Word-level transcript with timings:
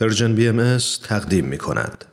Persian 0.00 0.34
BM 0.34 0.78
تقدیم 1.04 1.44
می 1.44 1.58
کند. 1.58 2.04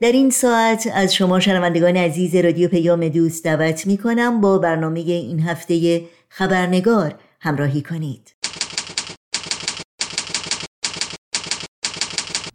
در 0.00 0.12
این 0.12 0.30
ساعت 0.30 0.88
از 0.94 1.14
شما 1.14 1.40
شنوندگان 1.40 1.96
عزیز 1.96 2.36
رادیو 2.36 2.68
پیام 2.68 3.08
دوست 3.08 3.44
دعوت 3.44 3.86
می 3.86 3.98
کنم 3.98 4.40
با 4.40 4.58
برنامه 4.58 5.00
این 5.00 5.40
هفته 5.40 6.04
خبرنگار 6.28 7.14
همراهی 7.40 7.82
کنید. 7.82 8.34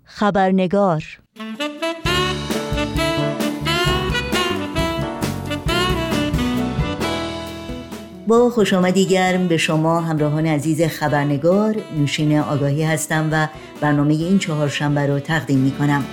خبرنگار 0.03 1.03
با 8.27 8.49
خوش 8.49 8.73
آمدی 8.73 9.05
گرم 9.05 9.47
به 9.47 9.57
شما 9.57 10.01
همراهان 10.01 10.45
عزیز 10.45 10.81
خبرنگار 10.81 11.75
نوشین 11.97 12.39
آگاهی 12.39 12.83
هستم 12.83 13.29
و 13.31 13.47
برنامه 13.81 14.13
این 14.13 14.39
چهارشنبه 14.39 15.05
رو 15.07 15.19
تقدیم 15.19 15.59
می 15.59 15.71
کنم 15.71 16.05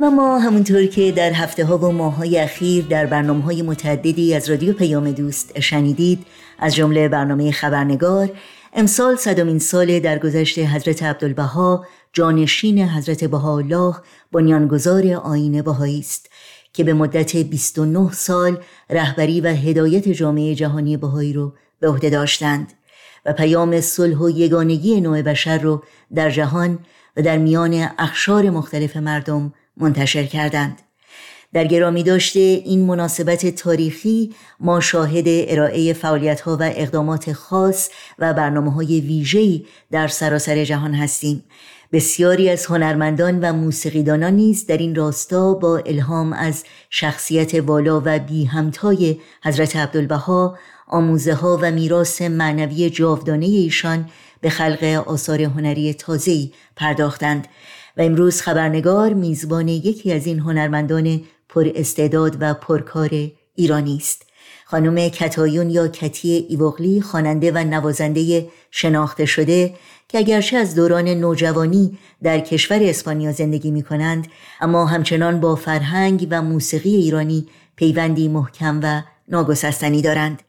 و 0.00 0.10
ما 0.10 0.38
همونطور 0.38 0.86
که 0.86 1.12
در 1.12 1.32
هفته 1.32 1.64
ها 1.64 1.78
و 1.78 1.92
ماه 1.92 2.16
های 2.16 2.38
اخیر 2.38 2.84
در 2.84 3.06
برنامه 3.06 3.42
های 3.44 3.62
متعددی 3.62 4.34
از 4.34 4.50
رادیو 4.50 4.72
پیام 4.72 5.12
دوست 5.12 5.60
شنیدید 5.60 6.26
از 6.58 6.74
جمله 6.74 7.08
برنامه 7.08 7.52
خبرنگار 7.52 8.30
امسال 8.72 9.16
صدامین 9.16 9.58
سال 9.58 10.00
در 10.00 10.18
گذشت 10.18 10.58
حضرت 10.58 11.02
عبدالبها 11.02 11.86
جانشین 12.12 12.78
حضرت 12.88 13.24
بهاءالله 13.24 13.94
بنیانگذار 14.32 15.12
آین 15.12 15.62
بهایی 15.62 15.98
است. 15.98 16.30
که 16.76 16.84
به 16.84 16.94
مدت 16.94 17.36
29 17.36 18.12
سال 18.12 18.58
رهبری 18.90 19.40
و 19.40 19.48
هدایت 19.48 20.08
جامعه 20.08 20.54
جهانی 20.54 20.96
بهایی 20.96 21.32
رو 21.32 21.52
به 21.80 21.88
عهده 21.88 22.10
داشتند 22.10 22.72
و 23.26 23.32
پیام 23.32 23.80
صلح 23.80 24.16
و 24.16 24.30
یگانگی 24.30 25.00
نوع 25.00 25.22
بشر 25.22 25.58
رو 25.58 25.82
در 26.14 26.30
جهان 26.30 26.78
و 27.16 27.22
در 27.22 27.38
میان 27.38 27.88
اخشار 27.98 28.50
مختلف 28.50 28.96
مردم 28.96 29.52
منتشر 29.76 30.24
کردند. 30.24 30.82
در 31.52 31.64
گرامی 31.64 32.02
داشته 32.02 32.40
این 32.40 32.86
مناسبت 32.86 33.46
تاریخی 33.46 34.34
ما 34.60 34.80
شاهد 34.80 35.24
ارائه 35.26 35.92
فعالیت 35.92 36.40
ها 36.40 36.56
و 36.60 36.62
اقدامات 36.62 37.32
خاص 37.32 37.90
و 38.18 38.34
برنامه 38.34 38.72
های 38.72 39.00
ویژه‌ای 39.00 39.66
در 39.90 40.08
سراسر 40.08 40.64
جهان 40.64 40.94
هستیم. 40.94 41.44
بسیاری 41.92 42.50
از 42.50 42.66
هنرمندان 42.66 43.40
و 43.40 43.52
موسیقیدانان 43.52 44.32
نیز 44.32 44.66
در 44.66 44.76
این 44.76 44.94
راستا 44.94 45.54
با 45.54 45.78
الهام 45.78 46.32
از 46.32 46.64
شخصیت 46.90 47.54
والا 47.54 48.02
و 48.04 48.18
بی 48.18 48.44
همتای 48.44 49.16
حضرت 49.44 49.76
عبدالبها 49.76 50.58
آموزه 50.86 51.34
ها 51.34 51.58
و 51.62 51.70
میراث 51.70 52.22
معنوی 52.22 52.90
جاودانه 52.90 53.46
ایشان 53.46 54.08
به 54.40 54.50
خلق 54.50 55.04
آثار 55.06 55.42
هنری 55.42 55.94
تازه‌ای 55.94 56.52
پرداختند. 56.76 57.48
و 57.96 58.02
امروز 58.02 58.40
خبرنگار 58.40 59.12
میزبان 59.14 59.68
یکی 59.68 60.12
از 60.12 60.26
این 60.26 60.38
هنرمندان 60.38 61.20
پر 61.48 61.70
استعداد 61.74 62.36
و 62.40 62.54
پرکار 62.54 63.30
ایرانی 63.54 63.96
است. 63.96 64.25
خانم 64.68 65.08
کتایون 65.08 65.70
یا 65.70 65.88
کتی 65.88 66.46
ایوغلی 66.48 67.00
خواننده 67.00 67.52
و 67.52 67.58
نوازنده 67.58 68.48
شناخته 68.70 69.24
شده 69.26 69.74
که 70.08 70.18
اگرچه 70.18 70.56
از 70.56 70.74
دوران 70.74 71.08
نوجوانی 71.08 71.98
در 72.22 72.40
کشور 72.40 72.78
اسپانیا 72.82 73.32
زندگی 73.32 73.70
می 73.70 73.82
کنند 73.82 74.26
اما 74.60 74.86
همچنان 74.86 75.40
با 75.40 75.54
فرهنگ 75.54 76.26
و 76.30 76.42
موسیقی 76.42 76.94
ایرانی 76.94 77.48
پیوندی 77.76 78.28
محکم 78.28 78.80
و 78.82 79.02
ناگسستنی 79.28 80.02
دارند. 80.02 80.42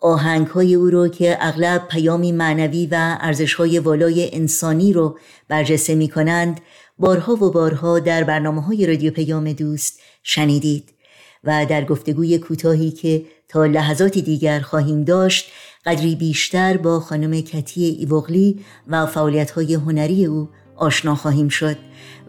آهنگ 0.00 0.46
های 0.46 0.74
او 0.74 0.90
رو 0.90 1.08
که 1.08 1.36
اغلب 1.40 1.88
پیامی 1.88 2.32
معنوی 2.32 2.86
و 2.86 3.18
ارزش 3.20 3.54
های 3.54 3.78
والای 3.78 4.34
انسانی 4.34 4.92
رو 4.92 5.18
برجسته 5.48 5.94
می 5.94 6.08
کنند 6.08 6.60
بارها 6.98 7.32
و 7.32 7.50
بارها 7.50 7.98
در 7.98 8.24
برنامه 8.24 8.62
های 8.62 8.86
رادیو 8.86 9.12
پیام 9.12 9.52
دوست 9.52 10.00
شنیدید 10.22 10.94
و 11.44 11.66
در 11.66 11.84
گفتگوی 11.84 12.38
کوتاهی 12.38 12.90
که 12.90 13.24
تا 13.54 13.66
لحظاتی 13.66 14.22
دیگر 14.22 14.60
خواهیم 14.60 15.04
داشت 15.04 15.52
قدری 15.86 16.14
بیشتر 16.14 16.76
با 16.76 17.00
خانم 17.00 17.40
کتی 17.40 17.84
ایوغلی 17.84 18.60
و 18.88 19.06
فعالیت 19.06 19.50
های 19.50 19.74
هنری 19.74 20.24
او 20.24 20.48
آشنا 20.76 21.14
خواهیم 21.14 21.48
شد 21.48 21.76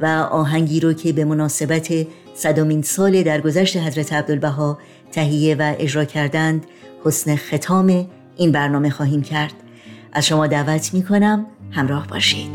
و 0.02 0.06
آهنگی 0.32 0.80
رو 0.80 0.94
که 0.94 1.14
به 1.14 1.26
مناسبت 1.26 2.08
صدامین 2.34 2.82
سال 2.82 3.24
درگذشت 3.24 3.78
حضرت 3.78 4.14
عبدالبها 4.14 4.80
تهیه 5.12 5.56
و 5.56 5.76
اجرا 5.80 6.06
کردند 6.06 6.66
حسن 7.04 7.36
ختام 7.36 8.08
این 8.38 8.52
برنامه 8.52 8.90
خواهیم 8.90 9.22
کرد. 9.22 9.54
از 10.14 10.26
شما 10.26 10.48
دعوت 10.48 10.94
می 10.94 11.04
کنم 11.04 11.46
همراه 11.72 12.08
باشید. 12.08 12.54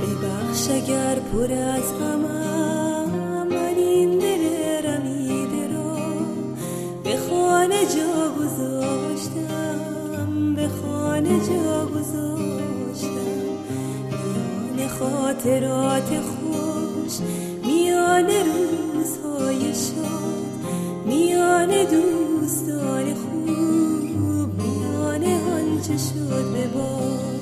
ببخش 0.00 0.70
اگر 0.70 1.14
پر 1.32 1.52
از 1.52 1.92
خانه 11.28 11.46
جا 11.46 11.86
گذاشتم. 11.86 13.08
میان 14.76 14.88
خاطرات 14.88 16.08
خوش 16.20 17.12
میان 17.66 18.26
روزهای 18.26 19.74
شاد 19.74 20.48
میان 21.06 21.68
دوستان 21.68 23.14
خوب 23.14 24.62
میان 24.62 25.24
آنچه 25.24 25.96
شد 25.96 26.52
به 26.52 26.66
باد. 26.66 27.40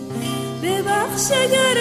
ببخش 0.63 1.31
اگر 1.31 1.75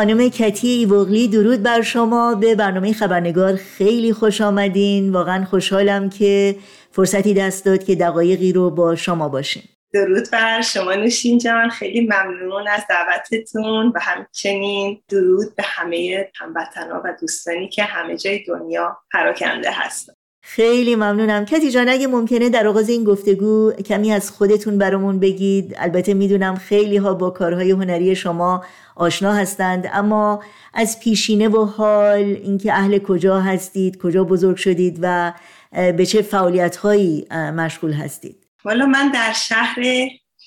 خانم 0.00 0.28
کتی 0.28 0.68
ایوغلی 0.68 1.28
درود 1.28 1.62
بر 1.62 1.82
شما. 1.82 2.34
به 2.34 2.54
برنامه 2.54 2.92
خبرنگار 2.92 3.56
خیلی 3.56 4.12
خوش 4.12 4.40
آمدین. 4.40 5.12
واقعا 5.12 5.44
خوشحالم 5.44 6.10
که 6.10 6.56
فرصتی 6.90 7.34
دست 7.34 7.64
داد 7.64 7.84
که 7.84 7.94
دقایقی 7.94 8.52
رو 8.52 8.70
با 8.70 8.96
شما 8.96 9.28
باشیم. 9.28 9.62
درود 9.92 10.30
بر 10.32 10.60
شما 10.60 10.94
نوشین 10.94 11.38
جان. 11.38 11.68
خیلی 11.70 12.00
ممنون 12.00 12.68
از 12.68 12.82
دعوتتون 12.88 13.92
و 13.94 13.98
همچنین 14.00 15.02
درود 15.08 15.56
به 15.56 15.62
همه 15.66 16.28
هموطنها 16.34 17.02
و 17.04 17.16
دوستانی 17.20 17.68
که 17.68 17.82
همه 17.82 18.16
جای 18.16 18.44
دنیا 18.44 18.98
پراکنده 19.12 19.70
هستن. 19.70 20.12
خیلی 20.52 20.94
ممنونم. 20.94 21.44
کتی 21.44 21.70
جان 21.70 21.88
اگه 21.88 22.06
ممکنه 22.06 22.48
در 22.48 22.66
آغاز 22.66 22.88
این 22.88 23.04
گفتگو 23.04 23.72
کمی 23.72 24.12
از 24.12 24.30
خودتون 24.30 24.78
برامون 24.78 25.20
بگید. 25.20 25.74
البته 25.78 26.14
می‌دونم 26.14 26.54
خیلی 26.54 26.96
ها 26.96 27.14
با 27.14 27.30
کارهای 27.30 27.70
هنری 27.70 28.16
شما 28.16 28.64
آشنا 28.96 29.32
هستند 29.32 29.90
اما 29.92 30.42
از 30.74 31.00
پیشینه 31.00 31.48
و 31.48 31.64
حال 31.64 32.16
اینکه 32.16 32.72
اهل 32.72 32.98
کجا 32.98 33.40
هستید 33.40 33.98
کجا 33.98 34.24
بزرگ 34.24 34.56
شدید 34.56 34.98
و 35.02 35.32
به 35.72 36.06
چه 36.06 36.22
فعالیت 36.22 36.76
هایی 36.76 37.26
مشغول 37.30 37.92
هستید؟ 37.92 38.46
والا 38.64 38.86
من 38.86 39.08
در 39.08 39.32
شهر 39.32 39.82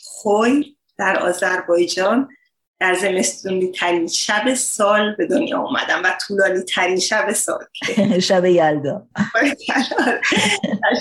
خوی 0.04 0.76
در 0.98 1.20
آذربایجان 1.20 2.30
در 2.84 2.94
زمستونی 2.94 3.72
ترین 3.72 4.08
شب 4.08 4.54
سال 4.54 5.16
به 5.16 5.26
دنیا 5.26 5.60
اومدم 5.60 6.02
و 6.04 6.18
طولانی 6.28 6.62
ترین 6.64 7.00
شب 7.00 7.32
سال. 7.32 7.66
شب 8.30 8.46
یلدا. 8.46 9.08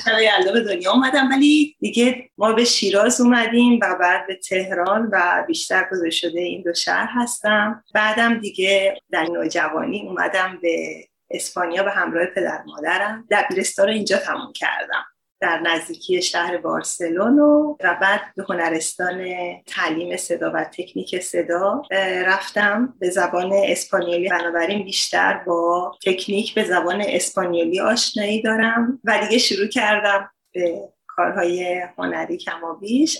شب 0.04 0.18
یلدا 0.20 0.52
به 0.52 0.60
دنیا 0.60 0.92
اومدم 0.92 1.30
ولی 1.30 1.76
دیگه 1.80 2.30
ما 2.38 2.52
به 2.52 2.64
شیراز 2.64 3.20
اومدیم 3.20 3.80
و 3.82 3.96
بعد 4.00 4.26
به 4.26 4.34
تهران 4.34 5.08
و 5.12 5.44
بیشتر 5.46 5.88
گذاشته 5.92 6.28
شده 6.28 6.40
این 6.40 6.62
دو 6.62 6.74
شهر 6.74 7.08
هستم. 7.12 7.84
بعدم 7.94 8.38
دیگه 8.38 9.00
در 9.10 9.22
نوجوانی 9.22 10.02
اومدم 10.08 10.58
به 10.62 11.04
اسپانیا 11.30 11.82
به 11.82 11.90
همراه 11.90 12.26
پدر 12.26 12.62
مادرم. 12.66 13.26
دبیرستان 13.30 13.86
رو 13.86 13.92
اینجا 13.92 14.16
تموم 14.16 14.52
کردم. 14.52 15.04
در 15.42 15.60
نزدیکی 15.60 16.22
شهر 16.22 16.56
بارسلونو 16.56 17.76
و 17.84 17.98
بعد 18.00 18.20
به 18.36 18.44
هنرستان 18.48 19.24
تعلیم 19.66 20.16
صدا 20.16 20.52
و 20.54 20.64
تکنیک 20.64 21.22
صدا 21.22 21.82
رفتم 22.26 22.94
به 22.98 23.10
زبان 23.10 23.52
اسپانیولی. 23.52 24.28
بنابراین 24.28 24.84
بیشتر 24.84 25.34
با 25.46 25.92
تکنیک 26.06 26.54
به 26.54 26.64
زبان 26.64 27.04
اسپانیولی 27.06 27.80
آشنایی 27.80 28.42
دارم 28.42 29.00
و 29.04 29.18
دیگه 29.22 29.38
شروع 29.38 29.66
کردم 29.66 30.30
به 30.52 30.88
کارهای 31.06 31.82
هنری 31.98 32.36
کما 32.36 32.74
بیش 32.74 33.18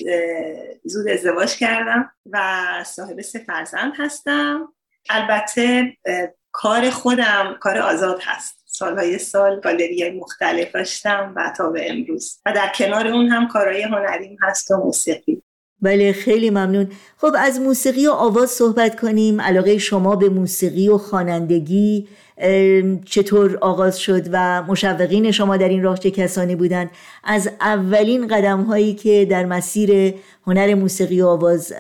زود 0.85 1.09
ازدواج 1.09 1.57
کردم 1.57 2.11
و 2.31 2.39
صاحب 2.87 3.21
سه 3.21 3.39
فرزند 3.39 3.93
هستم. 3.99 4.73
البته 5.11 5.97
کار 6.53 6.91
خودم 6.91 7.57
کار 7.61 7.79
آزاد 7.79 8.21
هست. 8.23 8.62
سالهای 8.73 9.19
سال 9.19 9.61
گالری 9.61 10.11
مختلف 10.11 10.73
داشتم 10.73 11.33
و 11.37 11.53
تا 11.57 11.71
به 11.71 11.91
امروز. 11.91 12.41
و 12.47 12.53
در 12.53 12.73
کنار 12.75 13.07
اون 13.07 13.29
هم 13.29 13.49
کارهای 13.49 13.83
هنریم 13.83 14.37
هست 14.43 14.71
و 14.71 14.77
موسیقی. 14.77 15.43
بله 15.81 16.13
خیلی 16.13 16.51
ممنون. 16.51 16.89
خب 17.17 17.35
از 17.39 17.61
موسیقی 17.61 18.07
و 18.07 18.11
آواز 18.11 18.51
صحبت 18.51 19.01
کنیم. 19.01 19.41
علاقه 19.41 19.79
شما 19.79 20.17
به 20.17 20.29
موسیقی 20.29 20.89
و 20.89 20.99
خوانندگی 20.99 22.09
چطور 23.05 23.59
آغاز 23.61 23.99
شد 23.99 24.23
و 24.33 24.63
مشوقین 24.63 25.31
شما 25.31 25.57
در 25.57 25.69
این 25.69 25.83
راه 25.83 25.99
چه 25.99 26.11
کسانی 26.11 26.57
بودند؟ 26.57 26.91
از 27.25 27.51
اولین 27.61 28.27
قدم 28.27 28.63
هایی 28.63 28.95
که 28.95 29.27
در 29.31 29.45
مسیر 29.45 30.15
هنر 30.47 30.75
موسیقی 30.75 31.21
و 31.21 31.27
آواز 31.27 31.73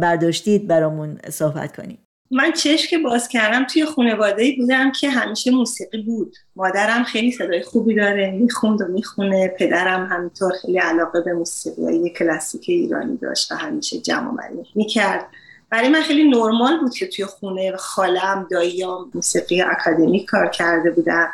برداشتید 0.00 0.66
برامون 0.66 1.18
صحبت 1.30 1.76
کنیم 1.76 1.98
من 2.30 2.52
چشم 2.52 2.90
که 2.90 2.98
باز 2.98 3.28
کردم 3.28 3.64
توی 3.64 3.84
خانواده 3.84 4.54
بودم 4.58 4.92
که 4.92 5.10
همیشه 5.10 5.50
موسیقی 5.50 6.02
بود. 6.02 6.36
مادرم 6.56 7.04
خیلی 7.04 7.32
صدای 7.32 7.62
خوبی 7.62 7.94
داره 7.94 8.30
می‌خوند 8.30 8.80
و 8.80 8.84
می‌خونه. 8.84 9.48
پدرم 9.58 10.06
همینطور 10.06 10.52
خیلی 10.62 10.78
علاقه 10.78 11.20
به 11.20 11.32
موسیقی 11.32 12.10
کلاسیک 12.10 12.64
ایرانی 12.68 13.16
داشت 13.16 13.52
و 13.52 13.54
همیشه 13.54 13.98
جمع 13.98 14.30
می‌کرد. 14.74 15.26
برای 15.70 15.88
من 15.88 16.02
خیلی 16.02 16.30
نرمال 16.30 16.80
بود 16.80 16.94
که 16.94 17.06
توی 17.06 17.24
خونه 17.24 17.76
خالم 17.76 18.46
داییام 18.50 19.10
موسیقی 19.14 19.62
اکادمی 19.62 20.26
کار 20.26 20.48
کرده 20.48 20.90
بودن. 20.90 21.26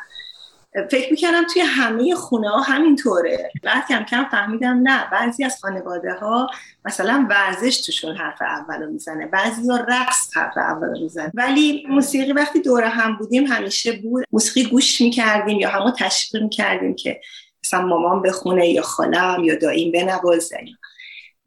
فکر 0.90 1.10
می‌کردم 1.10 1.44
توی 1.52 1.62
همه 1.62 2.14
خونه 2.14 2.50
ها 2.50 2.60
همینطوره. 2.60 3.50
بعد 3.62 3.88
کم 3.88 4.04
کم 4.04 4.24
فهمیدم 4.30 4.80
نه 4.82 5.10
بعضی 5.12 5.44
از 5.44 5.60
خانواده 5.60 6.14
ها 6.14 6.50
مثلا 6.84 7.26
ورزش 7.30 7.80
توشون 7.80 8.16
حرف 8.16 8.42
اول 8.42 8.82
رو 8.82 8.92
می‌زنه 8.92 9.26
بعضی 9.26 9.68
ها 9.68 9.76
رقص 9.76 10.36
حرف 10.36 10.56
اول 10.56 10.86
رو 10.86 11.00
می‌زنه. 11.00 11.30
ولی 11.34 11.86
موسیقی 11.88 12.32
وقتی 12.32 12.60
دور 12.60 12.84
هم 12.84 13.16
بودیم 13.16 13.46
همیشه 13.46 13.92
بود 13.92 14.24
موسیقی 14.32 14.70
گوش 14.70 15.00
می‌کردیم 15.00 15.58
یا 15.58 15.70
همو 15.70 15.90
تشویق 15.98 16.42
می‌کردیم 16.42 16.94
که 16.94 17.20
مثلا 17.64 17.86
مامان 17.86 18.22
بخونه 18.22 18.68
یا 18.68 18.82
خالم 18.82 19.44
یا 19.44 19.54
داییم 19.54 19.92
بنوازه. 19.92 20.64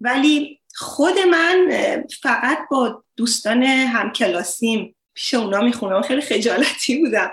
ولی 0.01 0.59
خود 0.75 1.13
من 1.31 1.71
فقط 2.21 2.57
با 2.71 3.03
دوستان 3.17 3.63
همکلاسیم 3.63 4.95
پیش 5.19 5.33
اونا 5.33 5.61
می‌خونم. 5.61 6.01
خیلی 6.01 6.21
خجالتی 6.21 6.97
بودم. 6.97 7.31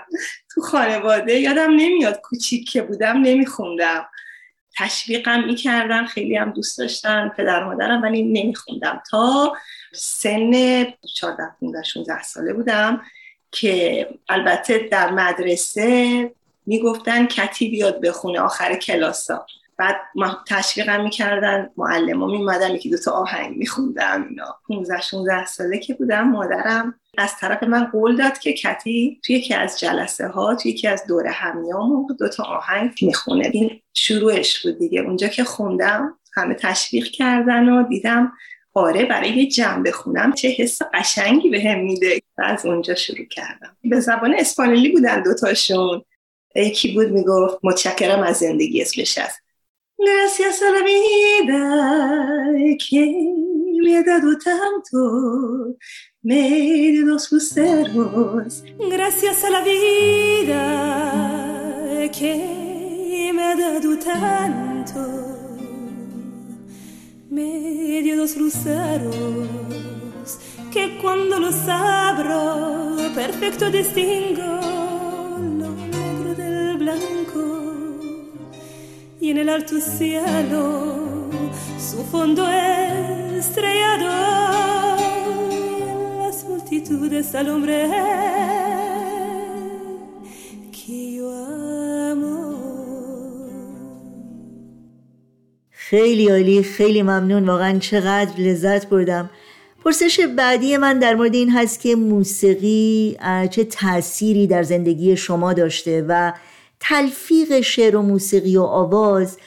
تو 0.53 0.61
خانواده 0.61 1.33
یادم 1.39 1.71
نمیاد 1.75 2.21
کوچیک 2.21 2.69
که 2.69 2.81
بودم 2.81 3.21
نمیخوندم. 3.21 4.05
تشویقم 4.77 5.43
می‌کردم 5.43 6.05
خیلی 6.05 6.35
هم 6.35 6.51
دوست 6.51 6.77
داشتن 6.77 7.29
پدر 7.37 7.63
مادرم 7.63 8.01
ولی 8.01 8.23
نمیخوندم. 8.23 9.03
تا 9.11 9.53
سن 9.93 10.51
14 11.15 11.43
15 11.59 11.83
16 11.83 12.23
ساله 12.23 12.53
بودم 12.53 13.01
که 13.51 14.07
البته 14.29 14.87
در 14.91 15.11
مدرسه 15.11 16.31
می‌گفتن 16.65 17.27
کتی 17.27 17.69
بیاد 17.69 18.01
بخونه 18.01 18.39
آخر 18.39 18.75
کلاسا. 18.75 19.45
بعد 19.77 19.95
تشویقم 20.47 21.03
می‌کردن 21.03 21.69
معلم 21.77 22.19
ها 22.19 22.27
میمدن 22.27 22.75
یکی 22.75 22.89
دوتا 22.89 23.11
آهنگ 23.11 23.57
میخوندم 23.57 24.25
اینا. 24.29 24.55
15 24.67 25.01
16 25.01 25.45
ساله 25.45 25.77
که 25.77 25.93
بودم 25.93 26.29
مادرم 26.29 26.99
از 27.17 27.35
طرف 27.39 27.63
من 27.63 27.83
قول 27.85 28.15
داد 28.15 28.37
که 28.37 28.53
کتی 28.53 29.21
توی 29.25 29.35
یکی 29.35 29.53
از 29.53 29.79
جلسه 29.79 30.27
ها 30.27 30.55
توی 30.55 30.71
یکی 30.71 30.87
از 30.87 31.03
دوره 31.07 31.31
همیام 31.31 32.07
دوتا 32.19 32.43
آهنگ 32.43 32.91
می‌خونه. 33.01 33.49
این 33.53 33.81
شروعش 33.93 34.65
بود 34.65 34.79
دیگه. 34.79 35.01
اونجا 35.01 35.27
که 35.27 35.43
خوندم 35.43 36.17
همه 36.35 36.53
تشویق 36.53 37.05
کردن 37.05 37.69
و 37.69 37.87
دیدم 37.87 38.33
آره 38.73 39.05
برای 39.05 39.29
یه 39.29 39.47
جمع 39.47 39.83
بخونم 39.83 40.33
چه 40.33 40.47
حس 40.47 40.81
قشنگی 40.93 41.49
به 41.49 41.61
هم 41.61 41.79
میده. 41.79 42.19
و 42.37 42.41
از 42.43 42.65
اونجا 42.65 42.95
شروع 42.95 43.25
کردم. 43.25 43.77
به 43.83 43.99
زبان 43.99 44.35
اسپانیایی 44.37 44.89
بودن 44.89 45.23
دوتاشون. 45.23 46.01
یکی 46.55 46.93
بود 46.93 47.07
می‌گفت 47.07 47.57
متشکرم 47.63 48.23
از 48.23 48.37
زندگی 48.37 48.81
اسمش 48.81 49.17
هست 49.17 49.46
Gracias 49.99 50.61
a 50.61 50.69
la 50.71 50.83
vida 50.83 52.51
que 52.77 53.33
me 53.81 53.97
ha 53.97 54.03
dado 54.03 54.37
tanto, 54.37 55.75
me 56.21 56.91
dio 56.91 57.07
dos 57.07 57.31
luceros. 57.31 58.63
Gracias 58.77 59.43
a 59.43 59.49
la 59.49 59.61
vida 59.61 60.59
que 62.11 63.31
me 63.33 63.43
ha 63.43 63.55
dado 63.55 63.97
tanto, 63.97 64.99
me 67.31 68.01
dio 68.03 68.17
dos 68.17 68.37
luceros 68.37 69.47
que 70.71 70.99
cuando 71.01 71.39
los 71.39 71.55
abro 71.67 72.97
perfecto 73.15 73.71
distingo 73.71 74.86
y 79.19 79.31
en 79.31 79.37
el 79.37 79.49
alto 79.49 79.79
cielo 79.79 81.29
su 81.79 82.03
fondo 82.11 82.47
estrellado 82.49 84.09
en 85.81 86.19
las 86.19 86.43
multitudes 86.43 87.33
al 87.35 87.49
hombre 87.49 87.89
que 90.71 91.15
yo 91.15 91.29
amo. 92.11 92.37
خیلی 95.71 96.29
عالی 96.29 96.63
خیلی 96.63 97.01
ممنون. 97.01 97.45
واقعا 97.49 97.79
چقدر 97.79 98.39
لذت 98.39 98.89
بردم. 98.89 99.29
پرسش 99.83 100.19
بعدی 100.37 100.77
من 100.77 100.99
در 100.99 101.15
مورد 101.15 101.35
این 101.35 101.51
هست 101.51 101.81
که 101.81 101.95
موسیقی 101.95 103.17
چه 103.51 103.63
تأثیری 103.63 104.47
در 104.47 104.63
زندگی 104.63 105.17
شما 105.17 105.53
داشته 105.53 106.05
و 106.07 106.33
تلفیق 106.79 107.61
شعر 107.61 107.95
و 107.95 108.01
موسیقی 108.01 108.57
و 108.57 108.61
آواز 108.61 109.37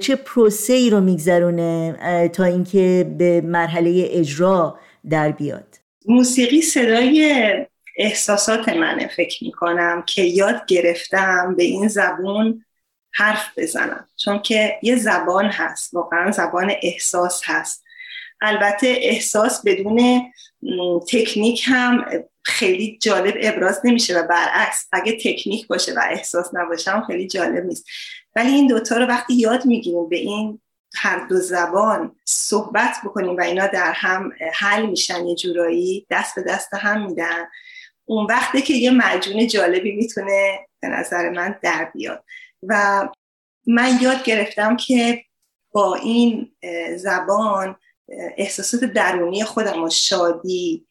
چه 0.00 0.16
پروسه 0.16 0.72
ای 0.72 0.90
رو 0.90 1.00
میگذرونه 1.00 2.30
تا 2.32 2.44
اینکه 2.44 3.14
به 3.18 3.40
مرحله 3.40 4.08
اجرا 4.10 4.78
در 5.10 5.32
بیاد. 5.32 5.78
موسیقی 6.06 6.62
صدای 6.62 7.52
احساسات 7.96 8.68
منه 8.68 9.10
فکر 9.16 9.44
می‌کنم 9.44 10.02
که 10.06 10.22
یاد 10.22 10.66
گرفتم 10.66 11.54
به 11.56 11.62
این 11.62 11.88
زبون 11.88 12.64
حرف 13.12 13.46
بزنم. 13.56 14.06
چون 14.24 14.42
که 14.42 14.78
یه 14.82 14.96
زبان 14.96 15.44
هست 15.44 15.94
واقعا 15.94 16.30
زبان 16.30 16.72
احساس 16.82 17.42
هست. 17.44 17.84
البته 18.40 18.98
احساس 19.00 19.62
بدون 19.66 20.22
تکنیک 21.12 21.62
هم 21.66 22.04
خیلی 22.44 22.98
جالب 23.02 23.34
ابراز 23.40 23.80
نمیشه 23.84 24.18
و 24.18 24.26
برعکس 24.26 24.88
اگه 24.92 25.12
تکنیک 25.12 25.66
باشه 25.66 25.94
و 25.94 26.00
احساس 26.10 26.50
نباشه 26.52 26.90
هم 26.90 27.04
خیلی 27.06 27.26
جالب 27.26 27.64
نیست. 27.64 27.86
ولی 28.36 28.48
این 28.48 28.66
دوتا 28.66 28.96
رو 28.96 29.06
وقتی 29.06 29.34
یاد 29.34 29.66
می‌گیریم 29.66 30.08
به 30.08 30.16
این 30.16 30.60
هر 30.96 31.26
دو 31.26 31.36
زبان 31.36 32.16
صحبت 32.24 32.96
بکنیم 33.04 33.36
و 33.36 33.40
اینا 33.40 33.66
در 33.66 33.92
هم 33.92 34.32
حل 34.54 34.86
میشن 34.86 35.26
یه 35.26 35.34
جورایی 35.34 36.06
دست 36.10 36.34
به 36.34 36.42
دست 36.42 36.74
هم 36.74 37.06
میدن 37.06 37.46
اون 38.04 38.26
وقته 38.26 38.62
که 38.62 38.74
یه 38.74 38.90
مجون 38.90 39.46
جالبی 39.46 39.92
می‌تونه 39.92 40.58
به 40.80 40.88
نظر 40.88 41.30
من 41.30 41.58
در 41.62 41.90
بیاد. 41.94 42.24
و 42.62 43.08
من 43.66 43.98
یاد 44.02 44.24
گرفتم 44.24 44.76
که 44.76 45.24
با 45.72 45.94
این 45.94 46.52
زبان 46.96 47.76
احساسات 48.36 48.84
درونی 48.84 49.44
خودم 49.44 49.82
و 49.82 49.90
شادی 49.90 50.86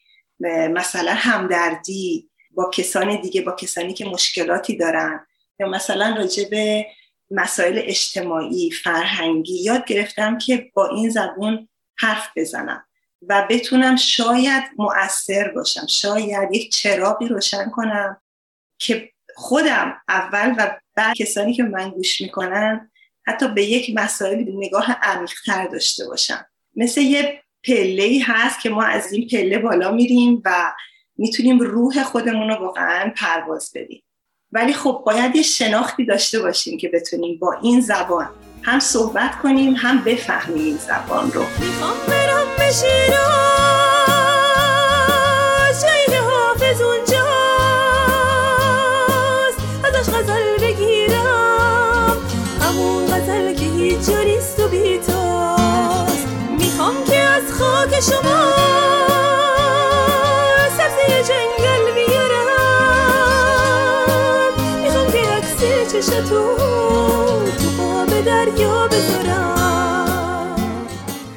مثلا 0.49 1.13
همدردی 1.13 2.29
با 2.51 2.69
کسان 2.69 3.21
دیگه 3.21 3.41
با 3.41 3.51
کسانی 3.51 3.93
که 3.93 4.05
مشکلاتی 4.05 4.77
دارن. 4.77 5.27
یا 5.59 5.67
مثلا 5.67 6.15
راجع 6.17 6.49
به 6.49 6.85
مسائل 7.31 7.81
اجتماعی 7.83 8.71
فرهنگی 8.71 9.63
یاد 9.63 9.85
گرفتم 9.85 10.37
که 10.37 10.71
با 10.73 10.87
این 10.87 11.09
زبون 11.09 11.67
حرف 11.95 12.29
بزنم 12.35 12.85
و 13.29 13.47
بتونم 13.49 13.95
شاید 13.95 14.63
مؤثر 14.77 15.51
باشم 15.55 15.87
شاید 15.87 16.53
یک 16.53 16.71
چراغی 16.71 17.27
روشن 17.27 17.69
کنم 17.69 18.21
که 18.77 19.11
خودم 19.35 20.01
اول 20.09 20.55
و 20.57 20.79
بعد 20.95 21.15
کسانی 21.15 21.53
که 21.53 21.63
من 21.63 21.89
گوش 21.89 22.21
می‌کنن 22.21 22.91
حتی 23.25 23.47
به 23.47 23.63
یک 23.63 23.91
مسائل 23.95 24.45
نگاه 24.47 24.91
عمیقتر 24.91 25.67
داشته 25.67 26.07
باشم. 26.07 26.45
مثل 26.75 27.01
یه 27.01 27.43
پله 27.63 28.19
هست 28.25 28.61
که 28.61 28.69
ما 28.69 28.83
از 28.83 29.13
این 29.13 29.27
پله 29.27 29.59
بالا 29.59 29.91
میریم 29.91 30.41
و 30.45 30.73
می‌تونیم 31.17 31.59
روح 31.59 32.03
خودمون 32.03 32.49
رو 32.49 32.55
واقعا 32.55 33.13
پرواز 33.15 33.71
بدیم. 33.75 34.03
ولی 34.51 34.73
خب 34.73 35.03
باید 35.05 35.35
یه 35.35 35.41
شناختی 35.41 36.05
داشته 36.05 36.41
باشیم 36.41 36.77
که 36.77 36.89
بتونیم 36.89 37.39
با 37.39 37.53
این 37.63 37.81
زبان 37.81 38.29
هم 38.61 38.79
صحبت 38.79 39.35
کنیم 39.41 39.73
هم 39.73 40.03
بفهمیم 40.03 40.65
این 40.65 40.77
زبان 40.77 41.31
رو. 41.31 41.45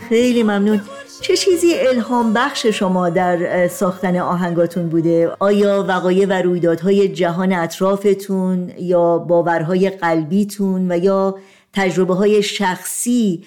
خیلی 0.09 0.43
ممنون 0.43 0.81
چه 1.21 1.37
چیزی 1.37 1.75
الهام 1.75 2.33
بخش 2.33 2.67
شما 2.67 3.09
در 3.09 3.69
ساختن 3.69 4.17
آهنگاتون 4.17 4.89
بوده؟ 4.89 5.37
آیا 5.41 5.85
وقایع 5.89 6.27
و 6.27 6.33
رویدادهای 6.33 7.09
جهان 7.09 7.53
اطرافتون 7.53 8.73
یا 8.79 9.19
باورهای 9.19 9.91
قلبیتون 9.91 10.93
و 10.93 10.99
یا 11.05 11.39
تجربه 11.73 12.15
های 12.15 12.43
شخصی 12.43 13.45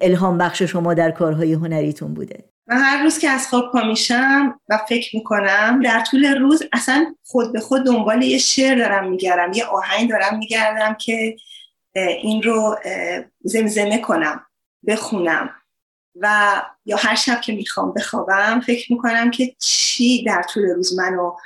الهام 0.00 0.38
بخش 0.38 0.62
شما 0.62 0.94
در 0.94 1.10
کارهای 1.10 1.52
هنریتون 1.52 2.14
بوده؟ 2.14 2.44
و 2.68 2.74
هر 2.74 3.02
روز 3.02 3.18
که 3.18 3.30
از 3.30 3.48
خواب 3.48 3.72
پا 3.72 3.82
میشم 3.82 4.60
و 4.68 4.78
فکر 4.88 5.16
می‌کنم 5.16 5.80
در 5.84 6.04
طول 6.10 6.38
روز 6.38 6.62
اصلا 6.72 7.14
خود 7.24 7.52
به 7.52 7.60
خود 7.60 7.86
دنبال 7.86 8.22
یه 8.22 8.38
شعر 8.38 8.78
دارم 8.78 9.10
میگردم 9.10 9.52
یه 9.54 9.64
آهنگ 9.64 10.10
دارم 10.10 10.38
میگردم 10.38 10.94
که 10.94 11.36
این 11.94 12.42
رو 12.42 12.76
زمزمه 13.40 13.98
کنم 13.98 14.46
بخونم 14.86 15.50
و 16.14 16.62
یا 16.84 16.96
هر 16.96 17.14
شب 17.14 17.40
که 17.40 17.52
می‌خوام 17.52 17.94
بخوابم 17.94 18.60
فکر 18.66 18.92
می‌کنم 18.92 19.30
که 19.30 19.54
چی 19.58 20.24
در 20.24 20.42
طول 20.42 20.62
روز 20.62 20.98
منو 20.98 21.36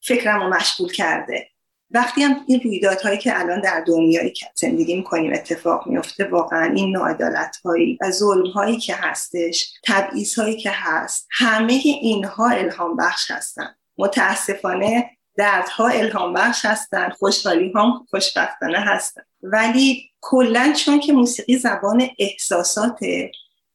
فکرم 0.00 0.40
رو 0.40 0.48
مشغول 0.48 0.92
کرده. 0.92 1.48
وقتی 1.90 2.22
هم 2.22 2.36
این 2.46 2.60
رویدادهایی 2.60 3.18
که 3.18 3.40
الان 3.40 3.60
در 3.60 3.84
دنیایی 3.86 4.30
که 4.30 4.46
زندگی 4.54 4.96
می‌کنیم 4.96 5.32
اتفاق 5.32 5.86
میفته 5.86 6.24
واقعا 6.24 6.72
این 6.74 6.96
ناعدالت 6.96 7.56
هایی 7.64 7.98
و 8.00 8.10
ظلم 8.10 8.46
هایی 8.46 8.76
که 8.76 8.94
هستش 8.94 9.72
تبعیض 9.84 10.38
هایی 10.38 10.56
که 10.56 10.70
هست 10.72 11.28
همه 11.30 11.72
اینها 11.84 12.48
الهام 12.48 12.96
بخش 12.96 13.30
هستن. 13.30 13.74
متاسفانه 13.98 15.10
دردها 15.36 15.88
الهام 15.88 16.34
بخش 16.34 16.64
هستن 16.64 17.10
خوشحالی 17.10 17.72
هم 17.76 18.06
خوشبختانه 18.10 18.78
هستن. 18.78 19.22
ولی 19.42 20.10
کلا 20.20 20.72
چون 20.76 21.00
که 21.00 21.12
موسیقی 21.12 21.56
زبان 21.56 22.08
احساسات 22.18 22.98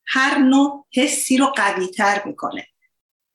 هر 0.08 0.38
نوع 0.38 0.86
حسی 0.94 1.38
رو 1.38 1.46
قوی 1.46 1.88
تر 1.88 2.22
می‌کنه. 2.26 2.68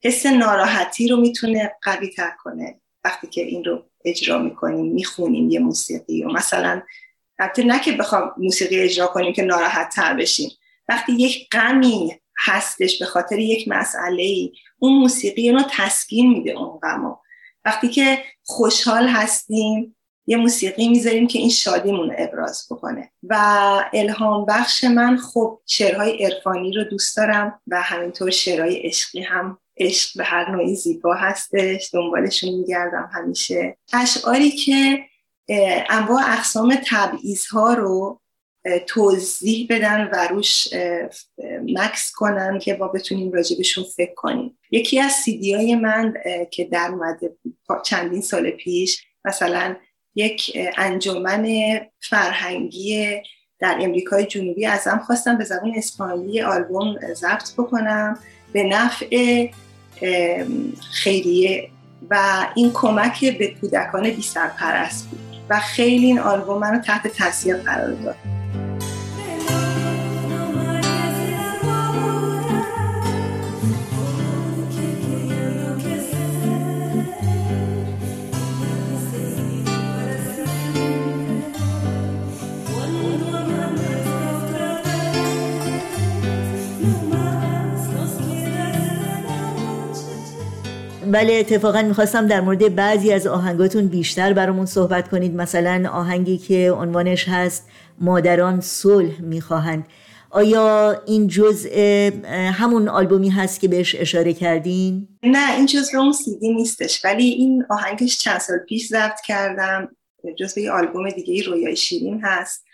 حس 0.02 0.26
ناراحتی 0.26 1.08
رو 1.08 1.16
می‌تونه 1.16 1.72
قوی 1.82 2.08
تر 2.08 2.32
کنه. 2.42 2.80
وقتی 3.04 3.26
که 3.26 3.42
این 3.42 3.64
رو 3.64 3.84
اجرا 4.04 4.38
می‌کنیم 4.38 4.92
می‌خونیم 4.92 5.50
یه 5.50 5.58
موسیقی 5.58 6.24
و 6.24 6.28
مثلا 6.28 6.82
حتی 7.38 7.64
نه 7.64 7.80
که 7.80 7.92
بخوام 7.92 8.34
موسیقی 8.36 8.80
اجرا 8.80 9.06
کنیم 9.06 9.32
که 9.32 9.42
ناراحت 9.42 9.94
تر 9.94 10.14
بشیم. 10.14 10.50
وقتی 10.88 11.12
یک 11.12 11.48
غمی 11.50 12.20
هستش 12.46 12.98
به 12.98 13.06
خاطر 13.06 13.38
یک 13.38 13.68
مسئله 13.68 14.22
ای 14.22 14.52
اون 14.78 14.98
موسیقی 14.98 15.52
رو 15.52 15.62
تسکین 15.70 16.30
میده 16.30 16.50
اون 16.50 16.78
غمو. 16.78 17.16
وقتی 17.64 17.88
که 17.88 18.18
خوشحال 18.42 19.08
هستیم 19.08 19.96
یه 20.26 20.36
موسیقی 20.36 20.88
می‌ذاریم 20.88 21.26
که 21.26 21.38
این 21.38 21.50
شادیمون 21.50 22.10
رو 22.10 22.16
ابراز 22.18 22.66
بکنه. 22.70 23.10
و 23.22 23.34
الهام 23.92 24.46
بخش 24.46 24.84
من 24.84 25.16
خب 25.16 25.60
شعرهای 25.66 26.24
عرفانی 26.24 26.72
رو 26.72 26.84
دوست 26.84 27.16
دارم 27.16 27.60
و 27.66 27.82
همینطور 27.82 28.30
شعرهای 28.30 28.76
عشقی 28.76 29.22
هم. 29.22 29.58
عشق 29.76 30.18
به 30.18 30.24
هر 30.24 30.50
نوعی 30.50 30.76
زیبا 30.76 31.14
هستش 31.14 31.90
دنبالشون 31.92 32.50
میگردم 32.50 33.10
همیشه. 33.12 33.76
اشعاری 33.92 34.50
که 34.50 35.04
انواع 35.90 36.22
اقسام 36.32 36.78
تبعیض 36.86 37.44
رو 37.54 38.20
توضیح 38.86 39.66
بدن 39.70 40.10
و 40.12 40.28
روش 40.30 40.68
مکس 41.62 42.12
کنن 42.12 42.58
که 42.58 42.74
با 42.74 42.88
بتونیم 42.88 43.32
راجبشون 43.32 43.84
فکر 43.96 44.14
کنیم. 44.14 44.58
یکی 44.70 45.00
از 45.00 45.12
سیدی 45.12 45.54
های 45.54 45.74
من 45.74 46.14
که 46.50 46.64
در 46.64 46.88
اومده 46.90 47.36
چندین 47.84 48.20
سال 48.20 48.50
پیش 48.50 49.04
مثلا 49.24 49.76
یک 50.14 50.58
انجمن 50.76 51.46
فرهنگی 52.00 53.16
در 53.58 53.78
امریکای 53.80 54.26
جنوبی 54.26 54.66
ازم 54.66 55.02
خواستم 55.06 55.38
به 55.38 55.44
زبان 55.44 55.72
اسپانیایی 55.76 56.42
آلبوم 56.42 56.98
ضبط 57.14 57.52
بکنم 57.52 58.18
به 58.52 58.62
نفع 58.62 59.46
خیریه 60.92 61.70
و 62.10 62.46
این 62.54 62.70
کمک 62.74 63.38
به 63.38 63.54
کودکان 63.60 64.10
بی 64.10 64.22
سرپرست 64.22 65.08
بود 65.08 65.20
و 65.50 65.60
خیلی 65.60 66.06
این 66.06 66.18
آلبوم 66.18 66.58
منو 66.58 66.80
تحت 66.80 67.06
تاثیر 67.06 67.56
قرار 67.56 67.92
داد. 67.92 68.43
بله 91.14 91.34
اتفاقا 91.34 91.82
می‌خواستم 91.82 92.26
در 92.26 92.40
مورد 92.40 92.74
بعضی 92.74 93.12
از 93.12 93.26
آهنگاتون 93.26 93.86
بیشتر 93.86 94.32
برامون 94.32 94.66
صحبت 94.66 95.08
کنید. 95.08 95.34
مثلا 95.34 95.90
آهنگی 95.92 96.38
که 96.38 96.70
عنوانش 96.70 97.28
هست 97.28 97.68
مادران 98.00 98.60
صلح 98.60 99.20
می‌خواهند. 99.20 99.86
آیا 100.30 101.02
این 101.06 101.28
جزء 101.28 101.70
همون 102.52 102.88
آلبومی 102.88 103.28
هست 103.28 103.60
که 103.60 103.68
بهش 103.68 103.94
اشاره 103.98 104.32
کردین؟ 104.32 105.08
نه 105.22 105.56
این 105.56 105.66
جزء 105.66 105.98
اون 105.98 106.12
سیدی 106.12 106.54
نیستش 106.54 107.04
ولی 107.04 107.24
این 107.24 107.64
آهنگش 107.70 108.18
چند 108.18 108.40
سال 108.40 108.58
پیش 108.68 108.86
ضبط 108.86 109.20
کردم. 109.26 109.88
جزء 110.38 110.60
یه 110.60 110.70
آلبوم 110.70 111.10
دیگه 111.10 111.42
رویای 111.42 111.76
شیرین 111.76 112.20
هست. 112.22 112.64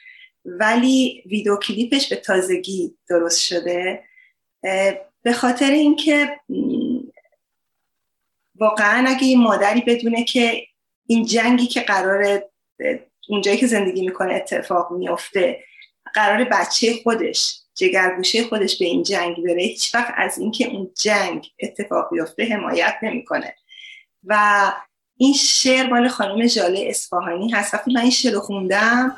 ولی 0.45 1.23
ویدیو 1.27 1.57
کلیپش 1.57 2.09
به 2.09 2.17
تازگی 2.17 2.95
درست 3.09 3.41
شده. 3.41 4.01
به 5.23 5.33
خاطر 5.33 5.71
اینکه 5.71 6.29
واقعا 8.61 9.05
اگه 9.09 9.27
این 9.27 9.43
مادری 9.43 9.81
بدونه 9.81 10.25
که 10.25 10.63
این 11.07 11.25
جنگی 11.25 11.67
که 11.67 11.81
قرار 11.81 12.43
اونجایی 13.29 13.57
که 13.57 13.67
زندگی 13.67 14.01
می‌کنه 14.07 14.35
اتفاق 14.35 14.93
میفته 14.93 15.65
قرار 16.15 16.45
بچه 16.45 16.95
خودش 17.03 17.57
جگرگوشه 17.75 18.45
خودش 18.45 18.79
به 18.79 18.85
این 18.85 19.03
جنگ 19.03 19.37
بره 19.37 19.63
هیچ 19.63 19.95
وقت 19.95 20.15
از 20.17 20.39
اینکه 20.39 20.67
اون 20.67 20.91
جنگ 21.03 21.47
اتفاق 21.61 22.09
بیفته 22.13 22.45
حمایت 22.45 22.95
نمی‌کنه. 23.03 23.55
و 24.25 24.73
این 25.17 25.35
شعر 25.35 25.87
مال 25.87 26.09
خانم 26.09 26.47
جاله 26.47 26.85
اصفهانی 26.89 27.51
هست. 27.51 27.75
وقتی 27.75 27.93
من 27.93 28.01
این 28.01 28.11
شعر 28.11 28.33
رو 28.33 28.41
خوندم 28.41 29.17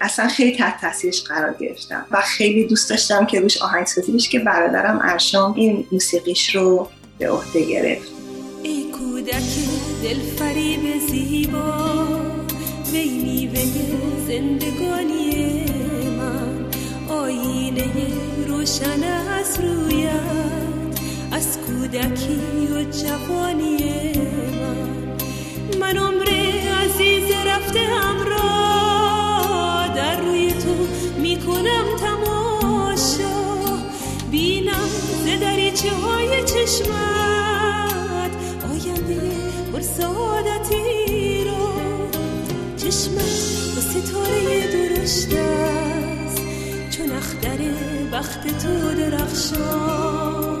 اصلا 0.00 0.28
خیلی 0.28 0.56
تحت 0.56 0.80
تاثیرش 0.80 1.22
قرار 1.22 1.54
گرفتم 1.54 2.06
و 2.10 2.20
خیلی 2.20 2.64
دوست 2.64 2.90
داشتم 2.90 3.26
که 3.26 3.40
روش 3.40 3.62
آهنگسازی 3.62 4.12
بشه 4.12 4.30
که 4.30 4.38
برادرم 4.38 5.00
ارشام 5.02 5.54
این 5.54 5.86
موسیقیش 5.92 6.54
رو 6.54 6.90
به 7.18 7.30
عهده 7.30 7.64
گرفت. 7.64 8.15
کودک 8.92 9.52
دل 10.02 10.20
فریب 10.38 10.98
زیبا 11.10 12.06
وی 12.92 13.08
میوه 13.08 13.64
زندگانی 14.28 15.64
من. 16.18 16.64
آینه 17.08 17.92
روشن 18.48 19.02
از 19.40 19.60
رویت 19.60 21.00
از 21.32 21.58
کودکی 21.58 22.40
و 22.74 22.84
جوانی 22.90 23.76
من. 24.60 24.88
من 25.80 25.96
عمر 25.96 26.28
عزیز 26.84 27.30
رفته 27.46 27.80
همراه 27.80 29.16
در 29.96 30.20
روی 30.20 30.52
تو 30.52 30.86
می‌کنم 31.20 31.84
تماشا. 32.00 33.36
بینم 34.30 34.88
ز 35.24 35.40
دریچه 35.40 35.90
های 35.90 36.44
چشمم 36.44 38.05
پر 39.76 39.82
سعادتی 39.82 41.44
رو. 41.44 41.72
چشمت 42.76 43.74
با 43.74 43.80
ستاره 43.80 44.72
درشت 44.72 45.32
است. 45.32 46.42
چون 46.90 47.10
اختر 47.10 47.58
بخت 48.12 48.40
تو 48.42 48.94
درخشان. 48.94 50.58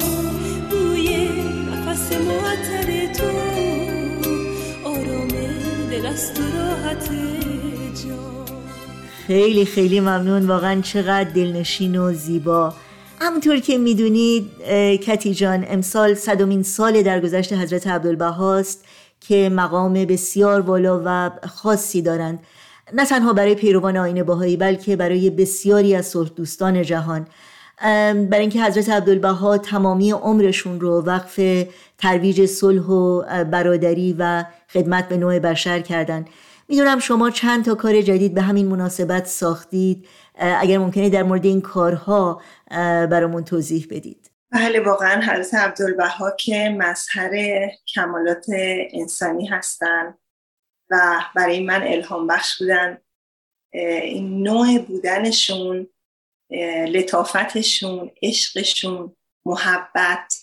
بوی 0.70 1.28
نفس 1.72 2.12
معطر 2.12 3.12
تو. 3.12 3.28
آرام 4.84 5.28
دل 5.90 6.06
است 6.06 6.40
و 6.40 6.42
راحت 6.42 7.10
خیلی 9.26 9.64
خیلی 9.64 10.00
ممنون. 10.00 10.46
واقعا 10.46 10.80
چقدر 10.80 11.30
دلنشین 11.30 11.98
و 11.98 12.12
زیبا. 12.12 12.74
همونطور 13.20 13.60
که 13.60 13.78
می‌دونید 13.78 14.50
کتی 15.04 15.34
جان 15.34 15.66
امسال 15.68 16.14
صدومین 16.14 16.62
سال 16.62 17.02
درگذشت 17.02 17.52
حضرت 17.52 17.86
عبدالبهاست 17.86 18.84
که 19.20 19.48
مقام 19.48 19.92
بسیار 19.92 20.60
والا 20.60 21.02
و 21.04 21.30
خاصی 21.48 22.02
دارند. 22.02 22.38
نه 22.94 23.06
تنها 23.06 23.32
برای 23.32 23.54
پیروان 23.54 23.96
آین 23.96 24.22
باهایی 24.22 24.56
بلکه 24.56 24.96
برای 24.96 25.30
بسیاری 25.30 25.94
از 25.94 26.06
صلح 26.06 26.28
دوستان 26.28 26.82
جهان. 26.82 27.26
برای 28.30 28.40
اینکه 28.40 28.62
حضرت 28.62 28.88
عبدالبها 28.88 29.58
تمامی 29.58 30.10
عمرشون 30.10 30.80
رو 30.80 31.00
وقف 31.00 31.40
ترویج 31.98 32.46
صلح 32.46 32.82
و 32.82 33.22
برادری 33.44 34.16
و 34.18 34.44
خدمت 34.72 35.08
به 35.08 35.16
نوع 35.16 35.38
بشر 35.38 35.80
کردند 35.80 36.28
می‌دونم 36.68 36.98
شما 36.98 37.30
چند 37.30 37.64
تا 37.64 37.74
کار 37.74 38.02
جدید 38.02 38.34
به 38.34 38.42
همین 38.42 38.66
مناسبت 38.66 39.26
ساختید. 39.26 40.06
اگر 40.38 40.78
ممکنه 40.78 41.10
در 41.10 41.22
مورد 41.22 41.44
این 41.44 41.60
کارها 41.60 42.40
برامون 43.10 43.44
توضیح 43.44 43.86
بدید. 43.90 44.25
بله 44.56 44.80
واقعا 44.80 45.20
حضرت 45.20 45.54
عبدالبها 45.54 46.30
که 46.30 46.68
مظهر 46.68 47.30
کمالات 47.94 48.46
انسانی 48.92 49.46
هستن 49.46 50.14
و 50.90 51.20
برای 51.34 51.64
من 51.64 51.82
الهام 51.82 52.26
بخش 52.26 52.58
بودن. 52.58 52.98
این 53.72 54.42
نوع 54.42 54.78
بودنشون 54.78 55.88
لطافتشون 56.88 58.10
عشقشون 58.22 59.16
محبت 59.44 60.34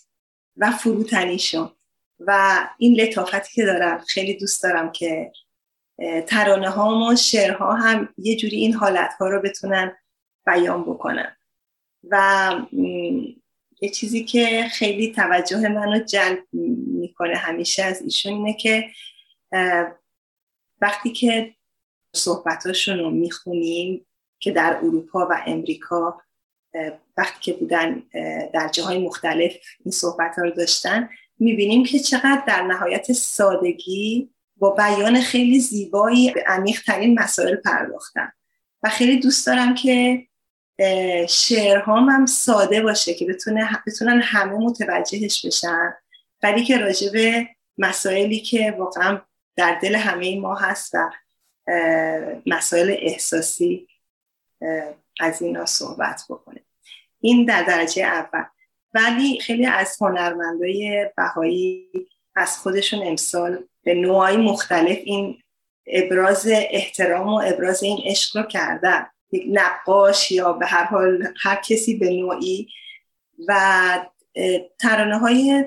و 0.57 0.71
فروتنیشون. 0.71 1.71
و 2.19 2.59
این 2.77 3.01
لطافتی 3.01 3.53
که 3.53 3.65
دارم 3.65 3.99
خیلی 3.99 4.33
دوست 4.33 4.63
دارم 4.63 4.91
که 4.91 5.31
ترانه 6.27 6.69
ها 6.69 7.07
و 7.09 7.15
شعرها 7.15 7.73
هم 7.73 8.13
یه 8.17 8.35
جوری 8.35 8.57
این 8.57 8.73
حالت 8.73 9.13
ها 9.19 9.29
رو 9.29 9.41
بتونن 9.41 9.97
بیان 10.45 10.83
بکنن. 10.83 11.37
و 12.09 12.51
یه 13.83 13.89
چیزی 13.89 14.23
که 14.23 14.67
خیلی 14.71 15.11
توجه 15.11 15.67
منو 15.67 15.99
جلب 15.99 16.43
می‌کنه 16.87 17.35
همیشه 17.35 17.83
از 17.83 18.01
ایشون 18.01 18.33
اینه 18.33 18.53
که 18.53 18.89
وقتی 20.81 21.11
که 21.11 21.55
صحبتاشون 22.15 22.99
رو 22.99 23.09
می‌خونیم 23.09 24.05
که 24.39 24.51
در 24.51 24.77
اروپا 24.77 25.27
و 25.31 25.43
امریکا 25.47 26.21
وقتی 27.17 27.37
که 27.41 27.53
بودن 27.53 28.03
در 28.53 28.69
جاهای 28.73 28.97
مختلف 28.97 29.53
این 29.85 29.91
صحبت 29.91 30.35
رو 30.37 30.51
داشتن 30.51 31.09
می‌بینیم 31.39 31.83
که 31.83 31.99
چقدر 31.99 32.43
در 32.47 32.61
نهایت 32.61 33.13
سادگی 33.13 34.29
با 34.57 34.69
بیان 34.69 35.21
خیلی 35.21 35.59
زیبایی 35.59 36.31
به 36.31 36.43
عمیق 36.47 36.81
ترین 36.85 37.19
مسائل 37.19 37.55
پرداختن. 37.55 38.31
و 38.83 38.89
خیلی 38.89 39.19
دوست 39.19 39.47
دارم 39.47 39.75
که 39.75 40.27
شعرهام 41.29 42.09
هم 42.09 42.25
ساده 42.25 42.81
باشه 42.81 43.13
که 43.13 43.25
بتونه 43.25 43.69
بتونن 43.87 44.21
همه 44.21 44.57
متوجهش 44.57 45.45
بشن. 45.45 45.93
ولی 46.43 46.63
که 46.63 46.77
راجب 46.77 47.45
مسائلی 47.77 48.39
که 48.39 48.75
واقعا 48.77 49.21
در 49.55 49.79
دل 49.81 49.95
همه 49.95 50.39
ما 50.39 50.55
هست 50.55 50.95
و 50.95 51.11
مسائل 52.45 52.95
احساسی 52.99 53.87
از 55.19 55.41
اینا 55.41 55.65
صحبت 55.65 56.23
بکنه 56.29 56.59
این 57.21 57.45
در 57.45 57.63
درجه 57.63 58.03
اول. 58.03 58.45
ولی 58.93 59.39
خیلی 59.39 59.65
از 59.65 59.97
هنرمندای 60.01 61.09
بهایی 61.17 61.89
از 62.35 62.57
خودشون 62.57 63.07
امسال 63.07 63.63
به 63.83 63.93
نوعی 63.93 64.37
مختلف 64.37 64.97
این 65.03 65.43
ابراز 65.87 66.47
احترام 66.51 67.27
و 67.27 67.41
ابراز 67.45 67.83
این 67.83 68.01
عشق 68.05 68.37
رو 68.37 68.43
کردن. 68.43 69.07
یک 69.33 69.45
نقاش 69.49 70.31
یا 70.31 70.53
به 70.53 70.65
هر 70.65 70.83
حال 70.83 71.27
هر 71.41 71.55
کسی 71.55 71.97
به 71.97 72.09
نوعی 72.09 72.67
و 73.47 73.53
ترانه 74.79 75.17
های 75.17 75.65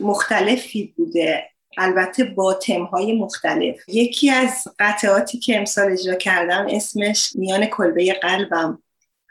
مختلفی 0.00 0.94
بوده. 0.96 1.50
البته 1.78 2.24
با 2.24 2.54
تمهای 2.54 3.12
مختلف. 3.12 3.88
یکی 3.88 4.30
از 4.30 4.64
قطعاتی 4.78 5.38
که 5.38 5.58
امسال 5.58 5.92
اجرا 5.92 6.14
کردم 6.14 6.66
اسمش 6.70 7.32
میان 7.34 7.66
کلبه 7.66 8.12
قلبم 8.12 8.82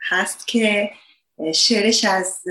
هست 0.10 0.48
که 0.48 0.92
شعرش 1.54 2.06
از 2.06 2.42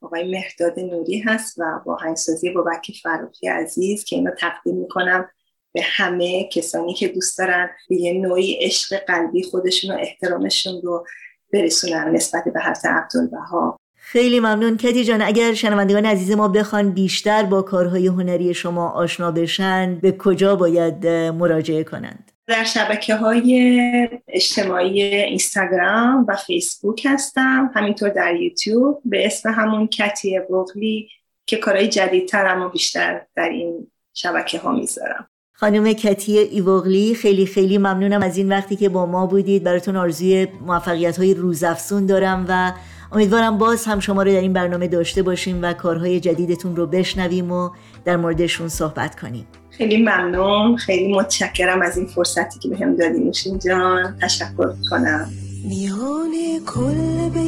آقای 0.00 0.30
مهداد 0.30 0.80
نوری 0.80 1.18
هست 1.18 1.58
و 1.58 1.64
با 1.86 1.96
هنگسازی 1.96 2.50
بابک 2.50 2.92
فروخی 3.02 3.48
عزیز 3.48 4.04
که 4.04 4.16
اینو 4.16 4.30
تقدیم 4.30 4.76
می‌کنم. 4.76 5.30
به 5.72 5.82
همه 5.84 6.48
کسانی 6.52 6.94
که 6.94 7.08
دوست 7.08 7.38
دارن 7.38 7.70
به 7.88 7.96
یه 7.96 8.12
نوعی 8.12 8.58
عشق 8.60 8.96
قلبی 8.96 9.42
خودشون 9.42 9.90
و 9.90 9.98
احترامشون 10.00 10.82
رو 10.82 11.06
برسونن 11.52 12.08
نسبت 12.08 12.44
به 12.44 12.60
حضرت 12.60 12.86
عبدالبها. 12.86 13.80
خیلی 13.96 14.40
ممنون. 14.40 14.76
کدی 14.76 15.04
جان 15.04 15.22
اگر 15.22 15.54
شنوندگان 15.54 16.06
عزیز 16.06 16.30
ما 16.30 16.48
بخوان 16.48 16.90
بیشتر 16.90 17.42
با 17.42 17.62
کارهای 17.62 18.06
هنری 18.06 18.54
شما 18.54 18.90
آشنا 18.90 19.30
بشن 19.30 19.94
به 19.94 20.12
کجا 20.12 20.56
باید 20.56 21.06
مراجعه 21.06 21.84
کنند؟ 21.84 22.32
در 22.46 22.64
شبکه 22.64 23.14
های 23.14 24.08
اجتماعی 24.28 25.02
اینستاگرام 25.02 26.24
و 26.28 26.36
فیسبوک 26.36 27.06
هستم. 27.06 27.70
همینطور 27.74 28.08
در 28.08 28.36
یوتیوب 28.36 29.00
به 29.04 29.26
اسم 29.26 29.50
همون 29.52 29.86
کتی 29.86 30.40
بغلی 30.50 31.08
که 31.46 31.56
کارهای 31.56 31.88
جدیدتر 31.88 32.46
اما 32.46 32.68
بیشتر 32.68 33.26
در 33.36 33.48
این 33.48 33.90
شبکه 34.14 34.58
ها 34.58 34.72
می‌ذارم. 34.72 35.29
خانم 35.60 35.92
کتی 35.92 36.38
ایوغلی 36.38 37.14
خیلی 37.14 37.46
خیلی 37.46 37.78
ممنونم 37.78 38.22
از 38.22 38.36
این 38.36 38.48
وقتی 38.48 38.76
که 38.76 38.88
با 38.88 39.06
ما 39.06 39.26
بودید. 39.26 39.64
براتون 39.64 39.96
آرزوی 39.96 40.48
موفقیت 40.66 41.18
های 41.18 41.34
روزافزون 41.34 42.06
دارم 42.06 42.46
و 42.48 42.72
امیدوارم 43.12 43.58
باز 43.58 43.84
هم 43.84 44.00
شما 44.00 44.22
رو 44.22 44.32
در 44.32 44.40
این 44.40 44.52
برنامه 44.52 44.88
داشته 44.88 45.22
باشیم 45.22 45.58
و 45.62 45.72
کارهای 45.72 46.20
جدیدتون 46.20 46.76
رو 46.76 46.86
بشنویم 46.86 47.52
و 47.52 47.70
در 48.04 48.16
موردشون 48.16 48.68
صحبت 48.68 49.20
کنیم. 49.20 49.46
خیلی 49.70 50.02
ممنون. 50.02 50.76
خیلی 50.76 51.12
متشکرم 51.12 51.82
از 51.82 51.96
این 51.98 52.06
فرصتی 52.06 52.58
که 52.58 52.68
بهم 52.68 52.96
به 52.96 53.08
دادی 53.08 53.24
نوشین 53.24 53.58
جان 53.58 54.16
تشکر 54.22 54.72
کنم. 54.90 55.30
میان 55.64 56.30
کلبه 56.66 57.40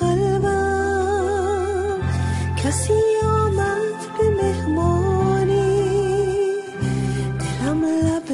قلبم 0.00 1.16
کسی 2.64 2.92
آمد 3.24 3.85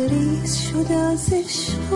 لبریز 0.02 0.56
شد 0.56 0.92
از 0.92 1.32
عشق 1.32 1.92